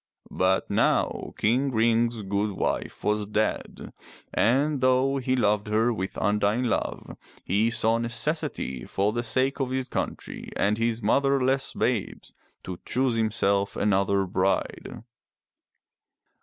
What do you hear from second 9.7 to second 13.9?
country and his motherless babes, to choose himself